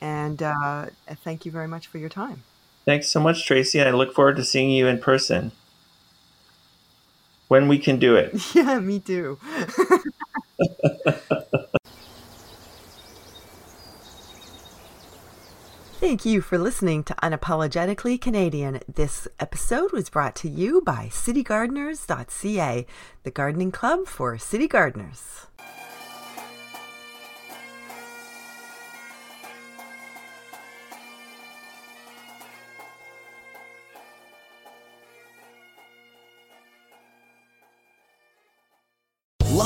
[0.01, 0.87] and uh,
[1.23, 2.41] thank you very much for your time.
[2.85, 3.79] Thanks so much, Tracy.
[3.83, 5.51] I look forward to seeing you in person
[7.53, 8.33] when we can do it.
[8.55, 9.37] Yeah, me too.
[15.99, 18.79] Thank you for listening to Unapologetically Canadian.
[18.91, 22.87] This episode was brought to you by citygardeners.ca,
[23.21, 25.45] the gardening club for city gardeners.